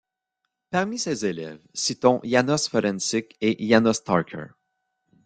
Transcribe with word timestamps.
Parmi 0.71 0.97
ses 0.97 1.27
élèves, 1.27 1.61
citons 1.75 2.21
János 2.23 2.67
Ferencsik 2.69 3.37
et 3.39 3.57
János 3.61 3.97
Starker. 3.97 4.55